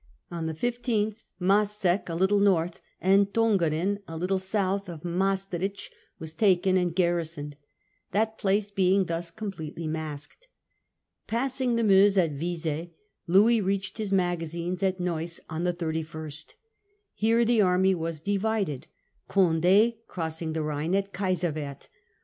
On 0.31 0.47
the 0.47 0.55
15th 0.55 1.17
Maseyck, 1.39 2.09
a 2.09 2.15
little 2.15 2.39
north, 2.39 2.81
and 2.99 3.31
Tongres, 3.31 3.99
a 4.07 4.17
little 4.17 4.39
south, 4.39 4.89
of 4.89 5.03
Maestricht, 5.05 5.91
were 6.17 6.25
taken 6.25 6.75
and 6.75 6.95
garrisoned, 6.95 7.55
that 8.09 8.39
place 8.39 8.71
being 8.71 9.05
thus 9.05 9.29
completely 9.29 9.85
masked. 9.85 10.47
Passing 11.27 11.75
the 11.75 11.83
Meuse 11.83 12.17
at 12.17 12.31
Vise, 12.31 12.87
Louis 13.27 13.61
reached 13.61 13.99
his 13.99 14.11
magazines 14.11 14.81
at 14.81 14.99
Neuss 14.99 15.39
on 15.51 15.65
the 15.65 15.73
31st. 15.73 16.55
Here 17.13 17.45
the 17.45 17.61
army 17.61 17.93
was 17.93 18.21
divided, 18.21 18.87
Condd 19.29 19.97
crossing 20.07 20.53
the 20.53 20.63
Rhine 20.63 20.95
at 20.95 21.13
Kaiserwerth. 21.13 21.89